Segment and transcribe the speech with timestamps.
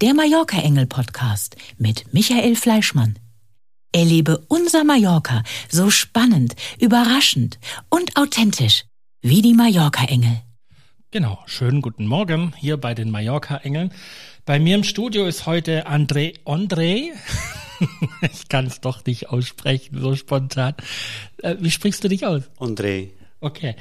[0.00, 3.18] der Mallorca-Engel-Podcast mit Michael Fleischmann.
[3.92, 8.84] Erlebe unser Mallorca so spannend, überraschend und authentisch
[9.22, 10.42] wie die Mallorca-Engel.
[11.10, 13.92] Genau, schönen guten Morgen hier bei den Mallorca-Engeln.
[14.44, 17.10] Bei mir im Studio ist heute André André.
[18.32, 20.74] ich kann es doch nicht aussprechen, so spontan.
[21.42, 22.44] Äh, wie sprichst du dich aus?
[22.58, 23.10] André.
[23.40, 23.74] Okay.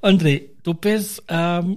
[0.00, 1.76] André, du bist ähm,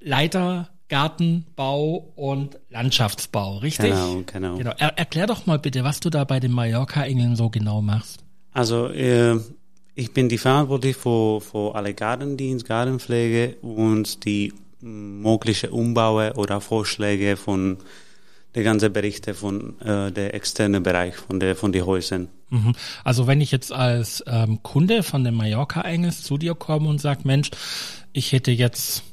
[0.00, 3.90] Leiter Gartenbau und Landschaftsbau, richtig?
[3.90, 4.56] Genau, genau.
[4.56, 4.72] genau.
[4.78, 8.24] Er, erklär doch mal bitte, was du da bei den Mallorca-Engeln so genau machst.
[8.52, 9.38] Also, äh,
[9.94, 17.36] ich bin die verantwortlich für, für alle Gartendienst, Gartenpflege und die mögliche Umbaue oder Vorschläge
[17.36, 17.78] von
[18.54, 22.28] der ganzen Berichte von äh, der externen Bereich von der von den Häusern.
[22.50, 22.74] Mhm.
[23.04, 27.00] Also wenn ich jetzt als ähm, Kunde von den Mallorca Engels zu dir komme und
[27.00, 27.50] sag, Mensch,
[28.12, 29.04] ich hätte jetzt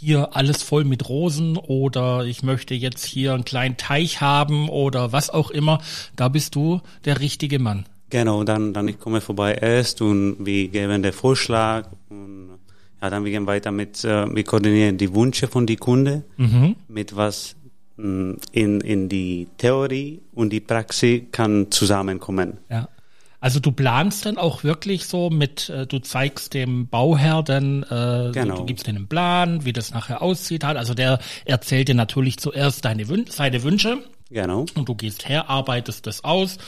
[0.00, 5.12] hier alles voll mit Rosen oder ich möchte jetzt hier einen kleinen Teich haben oder
[5.12, 5.80] was auch immer,
[6.14, 7.84] da bist du der richtige Mann.
[8.10, 12.58] Genau, dann, dann ich komme vorbei erst und wir geben den Vorschlag und
[13.02, 16.76] ja, dann wir gehen weiter mit, äh, wir koordinieren die Wünsche von die Kunde mhm.
[16.88, 17.54] mit was
[17.96, 22.58] mm, in, in die Theorie und die Praxis kann zusammenkommen.
[22.70, 22.88] Ja.
[23.40, 28.32] Also du planst dann auch wirklich so mit, äh, du zeigst dem Bauherr dann, äh,
[28.32, 28.56] genau.
[28.56, 30.76] du gibst einen Plan, wie das nachher aussieht halt.
[30.76, 33.98] Also der erzählt dir natürlich zuerst deine Wün seine Wünsche.
[34.30, 34.66] Genau.
[34.74, 36.58] Und du gehst her, arbeitest das aus,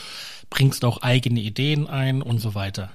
[0.49, 2.89] bringst auch eigene Ideen ein und so weiter.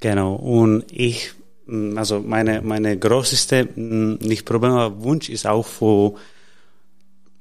[0.00, 0.34] Genau.
[0.34, 1.30] Und ich,
[1.66, 6.14] mm, also meine, meine größte, mm, nicht Problem, aber Wunsch ist auch für,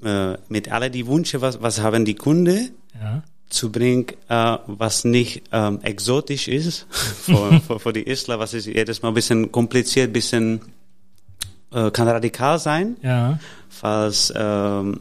[0.04, 2.70] äh, mit alle die Wünsche, was, was haben die Kunde?
[3.52, 8.66] Zu bringen, äh, was nicht ähm, exotisch ist für, für, für, die Isler, was ist
[8.66, 10.62] jedes Mal ein bisschen kompliziert, bisschen
[11.74, 13.40] äh, kann radikal sein, ja.
[13.70, 15.00] falls ähm,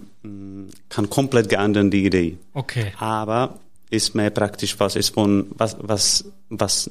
[0.88, 2.38] kann komplett geändern die Idee.
[2.52, 2.92] Okay.
[2.98, 3.58] Aber
[3.90, 6.90] ist mehr praktisch, was ist von was was was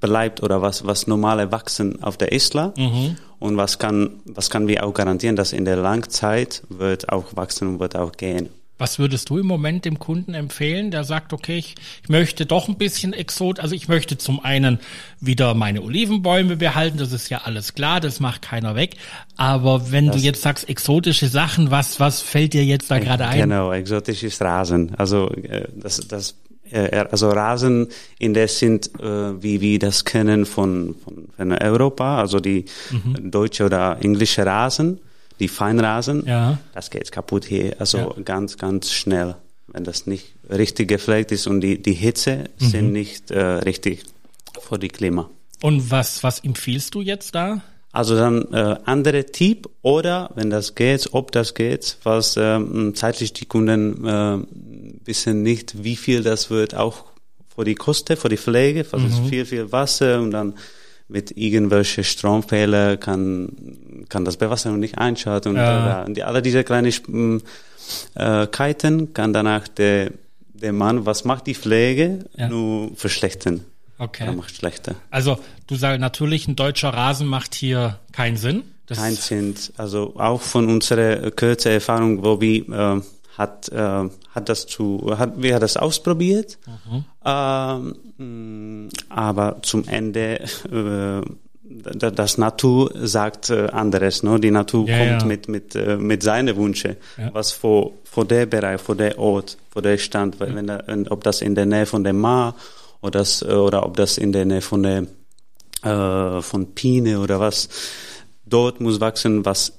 [0.00, 3.16] bleibt oder was was normale wachsen auf der Isla mhm.
[3.38, 7.68] und was kann was kann wir auch garantieren, dass in der Langzeit wird auch wachsen
[7.68, 8.48] und wird auch gehen.
[8.78, 12.68] Was würdest du im Moment dem Kunden empfehlen, der sagt, okay, ich, ich möchte doch
[12.68, 14.78] ein bisschen Exot, also ich möchte zum einen
[15.20, 18.96] wieder meine Olivenbäume behalten, das ist ja alles klar, das macht keiner weg.
[19.36, 23.26] Aber wenn das du jetzt sagst exotische Sachen, was, was fällt dir jetzt da gerade
[23.26, 23.40] ein?
[23.40, 24.94] Genau, exotisches Rasen.
[24.96, 26.36] Also äh, das, das
[26.70, 27.88] äh, also Rasen
[28.18, 33.30] in der sind, äh, wie wir das kennen von, von, von Europa, also die mhm.
[33.30, 35.00] deutsche oder englische Rasen
[35.40, 36.58] die Feinrasen, ja.
[36.74, 37.76] das geht kaputt hier.
[37.78, 38.22] Also ja.
[38.24, 39.36] ganz, ganz schnell,
[39.68, 42.66] wenn das nicht richtig gepflegt ist und die, die Hitze mhm.
[42.66, 44.04] sind nicht äh, richtig
[44.60, 45.28] für die Klima.
[45.62, 47.60] Und was, was empfiehlst du jetzt da?
[47.92, 53.32] Also dann äh, andere Typ oder wenn das geht, ob das geht, was ähm, zeitlich
[53.32, 54.38] die Kunden äh,
[55.06, 57.04] wissen nicht, wie viel das wird, auch
[57.54, 59.08] für die Kosten, für die Pflege, was mhm.
[59.08, 60.54] ist viel, viel Wasser und dann
[61.08, 65.50] mit irgendwelchen Stromfehler kann, kann das Bewasserung nicht einschalten.
[65.50, 66.04] Und ja.
[66.08, 67.42] die, alle diese kleinen
[68.14, 70.10] äh, Keiten kann danach der,
[70.54, 72.48] der Mann, was macht die Pflege, ja.
[72.48, 73.64] nur verschlechtern.
[73.98, 74.26] Okay.
[74.26, 74.94] Er macht schlechter.
[75.10, 78.62] Also du sagst natürlich, ein deutscher Rasen macht hier keinen Sinn.
[78.86, 79.54] Das Kein Sinn.
[79.76, 83.00] Also auch von unserer kurzen Erfahrung, wo wir äh,
[83.36, 87.04] hat, äh, hat das zu, hat, wir haben das ausprobiert, mhm.
[87.24, 90.40] ähm, aber zum Ende,
[90.72, 91.20] äh,
[91.68, 94.38] das Natur sagt äh, anderes, ne?
[94.38, 95.26] Die Natur ja, kommt ja.
[95.26, 97.30] mit, mit, äh, mit seinen Wünschen, ja.
[97.34, 101.42] was vor, vor der Bereich, vor der Ort, vor der Stand, wenn, wenn, ob das
[101.42, 102.54] in der Nähe von dem Mar
[103.00, 105.06] oder, das, oder ob das in der Nähe von der,
[105.82, 107.68] äh, von Pine oder was,
[108.46, 109.72] dort muss wachsen, was,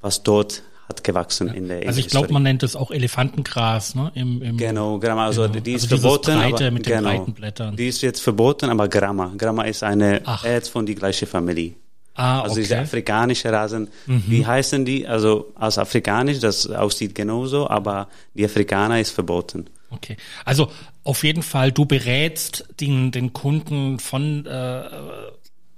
[0.00, 1.54] was dort hat gewachsen ja.
[1.54, 4.12] in der Also ich glaube, man nennt es auch Elefantengras, ne?
[4.14, 5.60] Im, im genau, Gramma, also genau.
[5.60, 6.38] die ist also verboten.
[6.38, 7.76] Breite aber, mit den genau, breiten Blättern.
[7.76, 9.32] Die ist jetzt verboten, aber Gramma.
[9.36, 11.74] Gramma ist eine Erd von die gleiche Familie.
[12.14, 12.60] Ah, also okay.
[12.60, 14.24] diese afrikanische Rasen, mhm.
[14.26, 15.06] wie heißen die?
[15.06, 19.66] Also als afrikanisch, das aussieht genauso, aber die Afrikaner ist verboten.
[19.90, 20.70] Okay, also
[21.04, 24.84] auf jeden Fall, du berätst den, den Kunden von äh,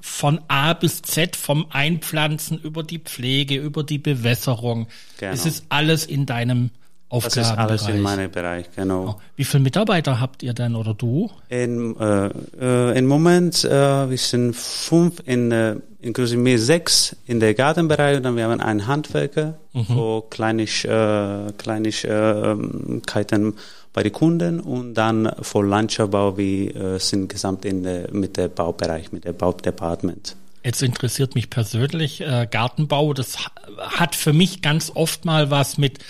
[0.05, 4.87] von A bis Z, vom Einpflanzen über die Pflege, über die Bewässerung.
[5.19, 5.33] Genau.
[5.33, 6.69] Es ist alles in deinem
[7.09, 7.69] Aufgabenbereich.
[7.69, 9.17] Das ist alles in meinem Bereich, genau.
[9.17, 9.21] Oh.
[9.37, 11.31] Wie viele Mitarbeiter habt ihr denn oder du?
[11.49, 12.29] In, äh,
[12.61, 18.19] äh, Im Moment, äh, wir sind fünf, in, äh, inklusive mir sechs in der Gartenbereich
[18.19, 19.87] und dann wir haben einen Handwerker, mhm.
[19.89, 23.57] wo Kleinigkeiten äh, Kleinigkeiten äh,
[23.95, 28.53] bei den Kunden und dann für Landschaftsbau, wir äh, sind gesamt in der, mit dem
[28.53, 30.37] Baubereich, mit dem Baudepartement.
[30.63, 33.15] Jetzt interessiert mich persönlich äh, Gartenbau.
[33.15, 33.39] Das
[33.79, 36.01] hat für mich ganz oft mal was mit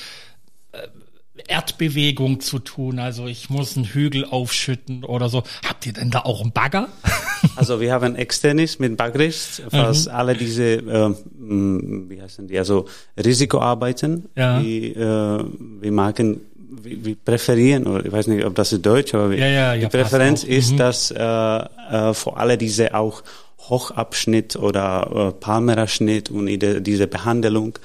[1.49, 2.99] Erdbewegung zu tun.
[2.99, 5.43] Also ich muss einen Hügel aufschütten oder so.
[5.67, 6.89] Habt ihr denn da auch einen Bagger?
[7.57, 10.15] Also wir haben Externis mit Baggeris, falls mhm.
[10.15, 12.87] alle diese, äh, wie heißen die, also
[13.23, 14.61] Risikoarbeiten, ja.
[14.61, 15.45] die äh,
[15.81, 16.41] wir machen,
[16.83, 20.45] wir, präferieren, oder ich weiß nicht, ob das ist Deutsch, aber ja, ja, die Präferenz
[20.45, 20.77] ist, mhm.
[20.77, 23.23] dass äh, äh, vor allem diese auch
[23.59, 27.79] Hochabschnitt oder äh, Palmerer Schnitt und diese Behandlung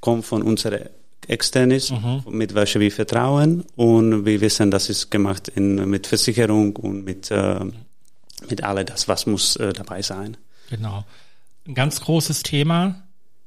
[0.00, 0.80] kommt von unserer
[1.28, 2.22] externes, mhm.
[2.30, 7.30] mit welcher wir vertrauen und wir wissen, das ist gemacht in, mit Versicherung und mit,
[7.30, 7.60] äh,
[8.48, 10.36] mit all das, was muss äh, dabei sein.
[10.70, 11.04] Genau.
[11.66, 13.02] Ein ganz großes Thema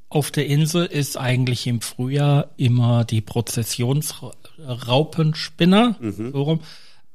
[0.09, 3.21] auf der Insel ist eigentlich im Frühjahr immer die
[4.59, 5.95] Prozessionsraupenspinner.
[5.99, 6.31] Mhm.
[6.31, 6.59] So rum.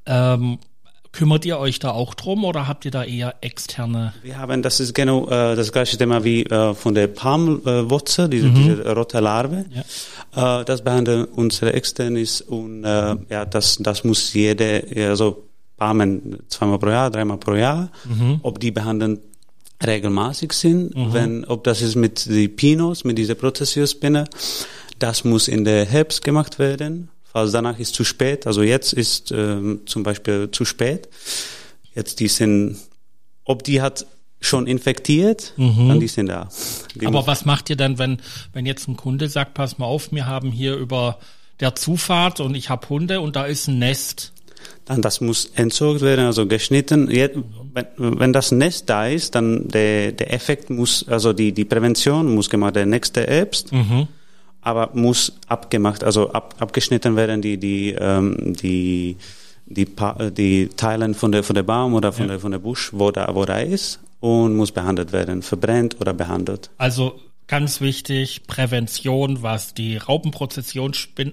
[0.07, 0.59] Ähm,
[1.15, 4.13] Kümmert ihr euch da auch drum oder habt ihr da eher externe?
[4.25, 8.49] Wir haben, das ist genau äh, das gleiche Thema wie äh, von der Palmwurzel, diese,
[8.49, 8.55] mhm.
[8.57, 9.65] diese rote Larve.
[10.35, 10.61] Ja.
[10.61, 15.45] Äh, das behandeln unsere Externis und äh, ja, das, das muss jede, also
[15.77, 18.41] Palmen zweimal pro Jahr, dreimal pro Jahr, mhm.
[18.43, 19.21] ob die behandeln
[19.87, 21.13] regelmäßig sind, mhm.
[21.13, 24.25] wenn, ob das ist mit den Pinos, mit dieser Prozessiospinne,
[24.99, 28.47] das muss in der Herbst gemacht werden falls danach ist zu spät.
[28.47, 31.09] Also jetzt ist ähm, zum Beispiel zu spät.
[31.93, 32.79] Jetzt die sind,
[33.45, 34.07] ob die hat
[34.41, 35.89] schon infektiert, mhm.
[35.89, 36.49] dann die sind da.
[36.95, 38.19] Die Aber was macht ihr dann, wenn,
[38.53, 41.19] wenn jetzt ein Kunde sagt, pass mal auf, wir haben hier über
[41.59, 44.33] der Zufahrt und ich habe Hunde und da ist ein Nest.
[44.85, 47.11] Dann das muss entsorgt werden, also geschnitten.
[47.11, 47.37] Jetzt,
[47.73, 52.33] wenn, wenn das Nest da ist, dann der, der Effekt muss, also die, die Prävention
[52.33, 53.73] muss gemacht, der nächste Herbst.
[53.73, 54.07] Mhm
[54.65, 59.17] aber muss abgemacht, also ab, abgeschnitten werden die die ähm, die
[59.67, 59.87] die,
[60.33, 62.33] die Teilen von der von der Baum oder von ja.
[62.33, 66.15] der von der Busch, wo da wo da ist und muss behandelt werden, verbrennt oder
[66.15, 66.71] behandelt.
[66.79, 71.33] Also ganz wichtig, Prävention, was die Raupenprozessionsspinner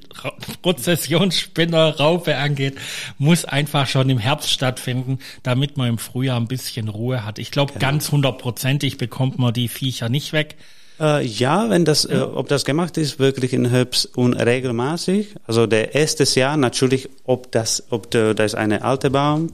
[0.61, 2.75] Prozessionsspinner Raupe angeht,
[3.17, 7.39] muss einfach schon im Herbst stattfinden, damit man im Frühjahr ein bisschen Ruhe hat.
[7.39, 7.85] Ich glaube, genau.
[7.85, 10.57] ganz hundertprozentig bekommt man die Viecher nicht weg.
[11.01, 15.35] Äh, ja, wenn das, äh, ob das gemacht ist, wirklich in Herbst unregelmäßig.
[15.47, 19.49] Also der erste Jahr natürlich, ob das, ob der, da ist eine alte Baum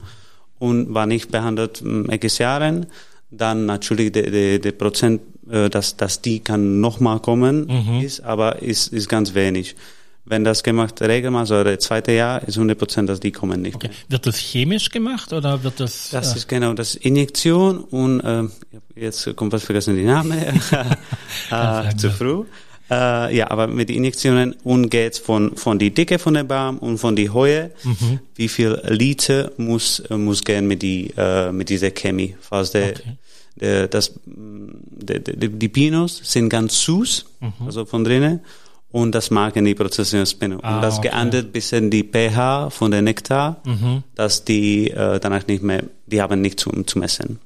[0.58, 2.86] und war nicht behandelt x Jahren,
[3.30, 8.00] dann natürlich der, der, der Prozent, äh, dass, dass die kann nochmal kommen, mhm.
[8.02, 9.74] ist, aber ist, ist ganz wenig.
[10.26, 13.76] Wenn das gemacht regelmäßig, also das zweite Jahr ist 100 Prozent, dass die kommen nicht.
[13.76, 13.88] Okay.
[14.10, 16.10] Wird das chemisch gemacht oder wird das?
[16.10, 18.44] Das äh ist genau das Injektion und äh,
[19.00, 20.36] jetzt kommt was vergessen die Name
[21.50, 22.44] äh, zu früh.
[22.90, 26.78] Äh, ja, aber mit den Injektionen und geht's von von die Dicke von der Baum
[26.78, 28.20] und von die Höhe, mhm.
[28.34, 33.02] wie viel Liter muss muss gehen mit die äh, mit dieser Chemie, falls der okay.
[33.56, 37.52] der das der, der, die Pinos sind ganz süß, mhm.
[37.66, 38.40] also von drinnen
[38.90, 40.58] und das machen die Prozessionsspinne.
[40.62, 41.10] Ah, und das okay.
[41.10, 44.02] geändert bisschen die pH von der Nektar, mhm.
[44.14, 47.38] dass die äh, danach nicht mehr, die haben nicht zu, zu messen.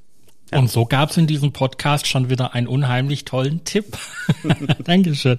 [0.53, 0.59] Ja.
[0.59, 3.97] Und so gab es in diesem Podcast schon wieder einen unheimlich tollen Tipp.
[4.85, 5.39] Dankeschön.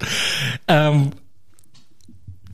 [0.68, 1.12] Ähm,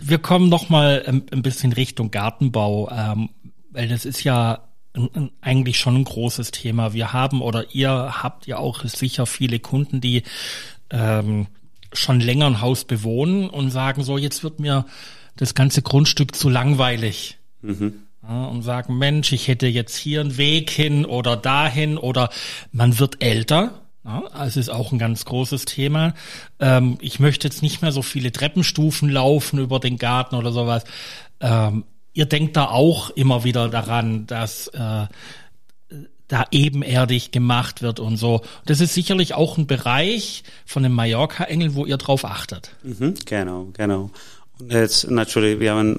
[0.03, 3.31] wir kommen noch mal ein, bisschen Richtung Gartenbau, ähm,
[3.71, 4.61] weil das ist ja
[5.41, 6.93] eigentlich schon ein großes Thema.
[6.93, 7.91] Wir haben oder ihr
[8.23, 10.25] habt ja auch sicher viele Kunden, die
[10.91, 11.47] ähm,
[11.93, 14.87] schon länger ein Haus bewohnen und sagen so, jetzt wird mir
[15.37, 17.39] das ganze Grundstück zu langweilig.
[17.63, 17.95] Mhm.
[18.31, 22.31] Und sagen, Mensch, ich hätte jetzt hier einen Weg hin oder dahin oder
[22.71, 23.81] man wird älter.
[24.05, 26.15] Ja, es ist auch ein ganz großes Thema.
[26.59, 30.85] Ähm, ich möchte jetzt nicht mehr so viele Treppenstufen laufen über den Garten oder sowas.
[31.41, 35.07] Ähm, ihr denkt da auch immer wieder daran, dass äh,
[36.29, 38.43] da ebenerdig gemacht wird und so.
[38.65, 42.71] Das ist sicherlich auch ein Bereich von dem Mallorca-Engel, wo ihr drauf achtet.
[42.85, 44.11] Mhm, genau, genau.
[44.61, 45.97] Und jetzt natürlich, wir haben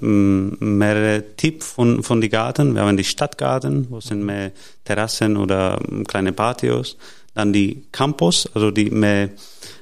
[0.59, 2.75] mm, mehrere Tipps von, von die Garten.
[2.75, 4.51] Wir haben die Stadtgarten, wo sind mehr
[4.83, 6.97] Terrassen oder mm, kleine Patios.
[7.33, 9.29] Dann die Campus, also die mehr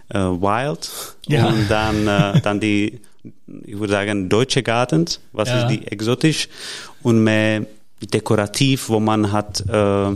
[0.09, 0.89] äh, Wild.
[1.27, 1.48] Ja.
[1.48, 3.00] Und dann, äh, dann die,
[3.65, 5.62] ich würde sagen, deutsche Garten, was ja.
[5.62, 6.48] ist die exotisch
[7.03, 7.65] und mehr
[8.01, 10.15] dekorativ, wo man hat äh,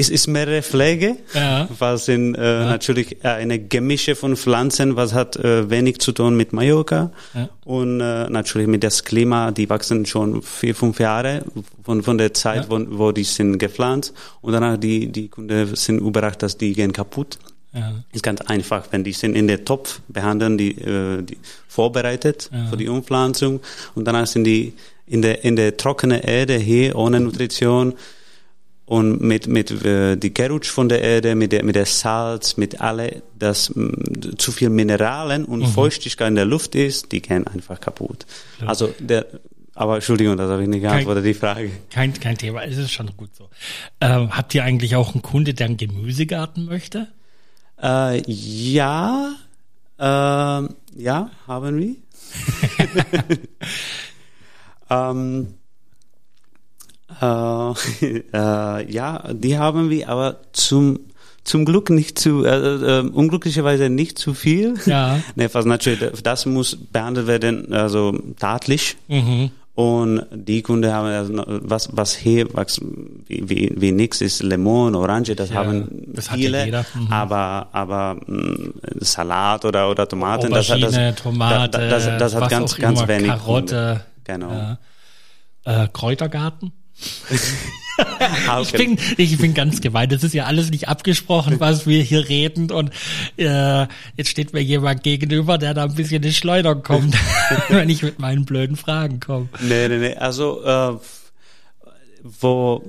[0.00, 1.68] es ist mehrere Pflege, ja.
[1.78, 2.64] was sind äh, ja.
[2.70, 7.50] natürlich eine Gemische von Pflanzen, was hat äh, wenig zu tun mit Mallorca ja.
[7.64, 11.44] und äh, natürlich mit das Klima, die wachsen schon vier, fünf Jahre
[11.84, 15.98] von, von der Zeit, wo, wo die sind gepflanzt und danach die, die Kunden sind
[15.98, 17.38] überrascht, dass die gehen kaputt.
[17.72, 17.92] Ja.
[18.12, 21.36] Ist ganz einfach, wenn die sind in der Topf behandeln, die, äh, die
[21.68, 23.60] vorbereitet für die Umpflanzung
[23.94, 24.72] und danach sind die
[25.06, 27.94] in der, in der trockenen Erde hier ohne Nutrition
[28.90, 32.80] und mit mit äh, die Gerutsch von der Erde, mit der mit der Salz, mit
[32.80, 37.80] alle, das mh, zu viel Mineralen und Feuchtigkeit in der Luft ist, die gehen einfach
[37.80, 38.26] kaputt.
[38.66, 39.26] Also der
[39.76, 41.70] aber Entschuldigung, das habe ich nicht geantwortet, die Frage.
[41.90, 43.48] Kein, kein Thema, es ist schon gut so.
[44.00, 47.06] Ähm, habt ihr eigentlich auch einen Kunde, der einen Gemüsegarten möchte?
[47.80, 49.36] Äh, ja,
[49.98, 51.94] äh, ja, haben wir.
[54.90, 55.54] ähm,
[57.20, 57.74] äh,
[58.32, 61.00] äh, ja, die haben wir, aber zum
[61.42, 64.74] zum Glück nicht zu, äh, äh, unglücklicherweise nicht zu viel.
[64.86, 65.20] Ja.
[65.34, 68.96] nee, was natürlich, das muss behandelt werden, also tatlich.
[69.08, 69.50] Mhm.
[69.74, 72.80] Und die Kunden haben also was was hier was
[73.26, 76.84] wie, wie, wie nix ist Lemon, Orange, das Ja, haben das ja viele, jeder.
[76.94, 77.10] Mhm.
[77.10, 82.34] aber aber mh, Salat oder oder Tomaten, das hat das, Aubergine, Tomate, das, das, das
[82.34, 84.04] hat ganz ganz wenig Karotte.
[84.24, 84.50] Genau.
[84.50, 84.78] Ja.
[85.64, 86.72] Äh, Kräutergarten?
[88.62, 90.10] Ich bin, ich bin ganz gemeint.
[90.12, 92.70] Das ist ja alles nicht abgesprochen, was wir hier reden.
[92.70, 92.90] Und
[93.36, 97.14] äh, jetzt steht mir jemand gegenüber, der da ein bisschen in Schleudern kommt,
[97.68, 99.48] wenn ich mit meinen blöden Fragen komme.
[99.60, 100.14] Nee, nee, nee.
[100.14, 100.98] Also, äh,
[102.22, 102.82] wo,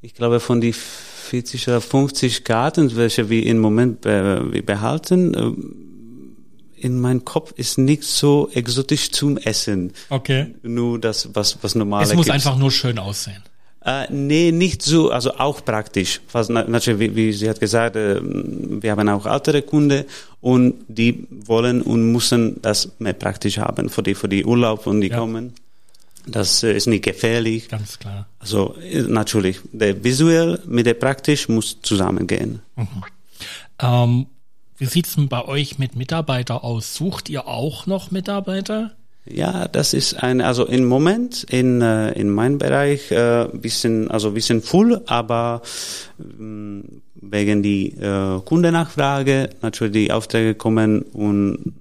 [0.00, 5.85] ich glaube, von die 40 oder 50 Garten, welche wir im Moment be, behalten, äh,
[6.78, 9.92] in meinem Kopf ist nichts so exotisch zum Essen.
[10.10, 10.54] Okay.
[10.62, 13.42] Nur das, was, was normal Es muss einfach nur schön aussehen.
[13.84, 16.20] Äh, nee, nicht so, also auch praktisch.
[16.32, 20.04] Was na- natürlich, wie, wie sie hat gesagt, äh, wir haben auch ältere Kunden
[20.40, 25.00] und die wollen und müssen das mehr praktisch haben für die, für die Urlaub und
[25.02, 25.18] die Ja.
[25.18, 25.54] kommen.
[26.26, 27.68] Das äh, ist nicht gefährlich.
[27.68, 28.26] Ganz klar.
[28.40, 32.60] Also äh, natürlich, der visuell mit der praktisch muss zusammengehen.
[33.78, 34.26] Ähm,
[34.78, 36.94] wie sieht's denn bei euch mit Mitarbeiter aus?
[36.94, 38.92] Sucht ihr auch noch Mitarbeiter?
[39.28, 44.30] Ja, das ist ein, also im Moment in, äh, in meinem Bereich äh, bisschen, also
[44.30, 45.62] bisschen full, aber
[46.20, 51.74] ähm, wegen die äh, Kundennachfrage natürlich die Aufträge kommen und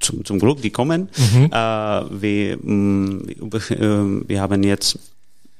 [0.00, 1.08] zum, zum Glück die kommen.
[1.50, 3.30] Äh, wir, mh,
[3.70, 4.98] äh, wir haben jetzt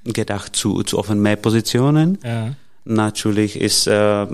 [0.04, 2.18] gedacht zu, zu offen mehr Positionen.
[2.24, 2.54] Ja.
[2.84, 4.26] Natürlich ist, äh,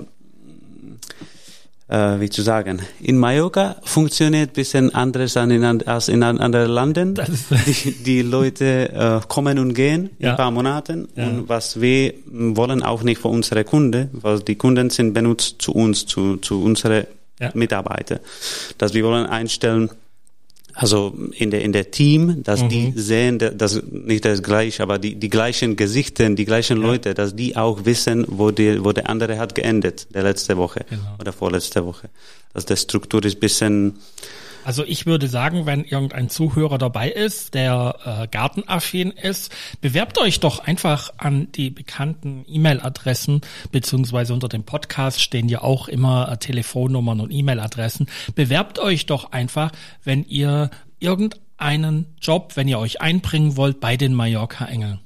[1.87, 6.71] äh, wie zu sagen, in Mallorca funktioniert bisschen anders an in, als in an- anderen
[6.71, 7.13] Ländern.
[7.67, 10.31] Die, die Leute äh, kommen und gehen in Ja.
[10.31, 11.07] ein paar Monaten.
[11.15, 11.27] Ja.
[11.27, 15.73] Und was wir wollen auch nicht für unsere Kunden, weil die Kunden sind benutzt zu
[15.73, 17.05] uns, zu, zu unseren
[17.39, 17.51] Ja.
[17.53, 18.19] Mitarbeitern.
[18.77, 19.89] Dass wir wollen einstellen,
[20.75, 22.93] also in der in der Team, dass die Mhm.
[22.97, 27.35] sehen, da- dass nicht das gleiche, aber die die gleichen Gesichter, die gleichen Leute, dass
[27.35, 31.01] die auch wissen, wo die wo der andere hat geendet, der letzte Woche Genau.
[31.19, 32.09] oder vorletzte Woche.
[32.53, 33.93] Dass der Struktur ist bisschen
[34.65, 40.39] Also ich würde sagen, wenn irgendein Zuhörer dabei ist, der äh, gartenaffin ist, bewerbt euch
[40.39, 43.41] doch einfach an die bekannten E-Mail-Adressen,
[43.71, 48.07] beziehungsweise unter dem Podcast stehen ja auch immer äh, Telefonnummern und E-Mail-Adressen.
[48.33, 49.71] Bewerbt euch doch einfach,
[50.03, 54.99] wenn ihr irgendeinen Job, wenn ihr euch einbringen wollt bei den Mallorca-Engeln.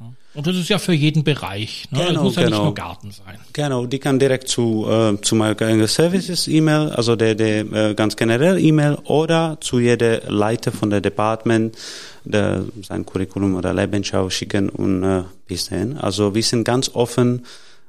[0.00, 0.12] Ja.
[0.38, 1.88] Und das ist ja für jeden Bereich.
[1.90, 1.98] Ne?
[1.98, 2.64] das Genau, muss ja nicht genau.
[2.66, 3.38] nur Garten sein.
[3.52, 8.14] Genau, die kann direkt zu äh, zu meiner Services E-Mail, also der der äh, ganz
[8.14, 11.76] generell E-Mail oder zu jeder Leiter von der Department
[12.24, 15.96] der sein Curriculum oder Lebensschau schicken und äh, bis dahin.
[15.98, 17.44] Also wir sind ganz offen.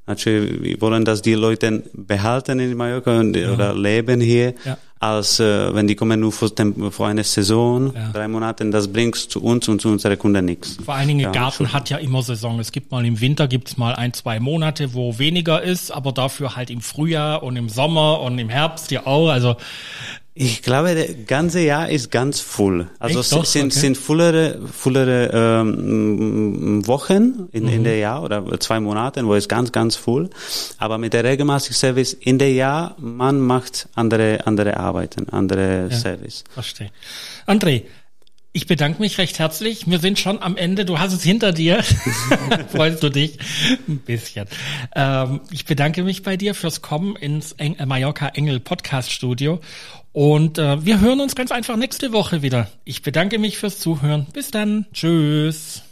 [0.08, 4.75] Natürlich, wir wollen, dass die Leute behalten in Mallorca und, oder leben hier, Ja.
[5.01, 8.10] Als äh, wenn die kommen nur für, tem- für eine Saison, Ja.
[8.12, 10.77] drei Monate, das bringt zu uns und zu unseren Kunden nichts.
[10.84, 12.60] Vor allen Dingen Ja, Garten hat ja immer Saison.
[12.60, 16.58] Es gibt mal im Winter gibt's mal ein, zwei Monate, wo weniger ist, aber dafür
[16.58, 19.29] halt im Frühjahr und im Sommer und im Herbst ja auch.
[19.29, 19.56] Also
[20.41, 22.89] Ich glaube, das ganze Jahr ist ganz voll.
[22.98, 23.34] Also Echt?
[23.34, 23.79] Es sind, Okay.
[23.81, 27.69] sind vollere, vollere ähm, Wochen in, Mhm.
[27.69, 30.29] in der Jahr oder zwei Monaten, wo es ganz, ganz voll.
[30.77, 36.46] Aber mit der regelmäßigen Service in der Jahr, man macht andere, andere Arbeiten, andere Service.
[36.53, 36.89] verstehe.
[37.46, 37.84] André,
[38.51, 39.89] ich bedanke mich recht herzlich.
[39.89, 40.86] Wir sind schon am Ende.
[40.86, 41.84] Du hast es hinter dir.
[42.72, 43.38] Freust du dich?
[43.88, 44.48] Ein bisschen.
[44.96, 49.60] Ähm, ich bedanke mich bei dir fürs Kommen ins Eng äh, Mallorca Engel Podcast Studio.
[50.13, 52.68] Und äh, wir hören uns ganz einfach nächste Woche wieder.
[52.86, 54.25] Ich bedanke mich fürs Zuhören.
[54.34, 54.88] Bis dann.
[54.94, 55.84] Tschüss.